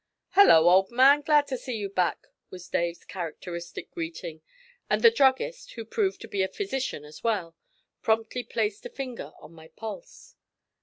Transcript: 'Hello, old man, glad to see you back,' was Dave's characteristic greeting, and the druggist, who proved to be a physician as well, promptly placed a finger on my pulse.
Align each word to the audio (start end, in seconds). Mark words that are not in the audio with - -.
'Hello, 0.31 0.67
old 0.67 0.89
man, 0.89 1.21
glad 1.21 1.45
to 1.45 1.59
see 1.59 1.75
you 1.77 1.87
back,' 1.87 2.25
was 2.49 2.67
Dave's 2.67 3.05
characteristic 3.05 3.91
greeting, 3.91 4.41
and 4.89 5.03
the 5.03 5.11
druggist, 5.11 5.73
who 5.73 5.85
proved 5.85 6.19
to 6.21 6.27
be 6.27 6.41
a 6.41 6.47
physician 6.47 7.05
as 7.05 7.23
well, 7.23 7.55
promptly 8.01 8.43
placed 8.43 8.83
a 8.87 8.89
finger 8.89 9.31
on 9.39 9.53
my 9.53 9.67
pulse. 9.67 10.37